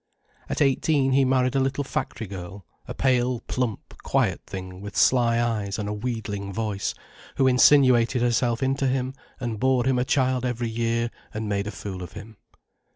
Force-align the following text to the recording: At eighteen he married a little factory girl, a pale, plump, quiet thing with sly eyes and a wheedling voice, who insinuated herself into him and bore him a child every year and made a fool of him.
At 0.49 0.63
eighteen 0.63 1.11
he 1.11 1.25
married 1.25 1.53
a 1.55 1.59
little 1.59 1.83
factory 1.83 2.25
girl, 2.25 2.65
a 2.87 2.93
pale, 2.95 3.41
plump, 3.41 3.93
quiet 4.01 4.41
thing 4.47 4.81
with 4.81 4.97
sly 4.97 5.39
eyes 5.39 5.77
and 5.77 5.87
a 5.87 5.93
wheedling 5.93 6.51
voice, 6.51 6.95
who 7.37 7.45
insinuated 7.45 8.23
herself 8.23 8.63
into 8.63 8.87
him 8.87 9.13
and 9.39 9.59
bore 9.59 9.85
him 9.85 9.99
a 9.99 10.03
child 10.03 10.43
every 10.43 10.69
year 10.69 11.11
and 11.35 11.47
made 11.47 11.67
a 11.67 11.71
fool 11.71 12.01
of 12.01 12.13
him. 12.13 12.37